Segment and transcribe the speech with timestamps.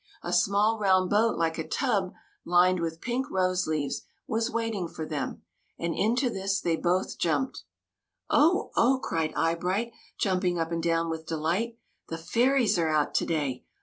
[0.23, 2.13] A small round boat like a tub,
[2.43, 5.43] lined with pink rose leaves, was waiting for them;
[5.77, 7.65] and into this they both jumped.''
[8.31, 11.77] Oh, oh!" cried Eyebright, jumping up and down with delight.
[12.09, 13.63] ''The fairies are out to day!